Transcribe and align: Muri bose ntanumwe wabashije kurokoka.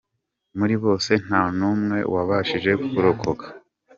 Muri 0.57 0.75
bose 0.83 1.11
ntanumwe 1.25 1.97
wabashije 2.13 2.71
kurokoka. 2.87 3.45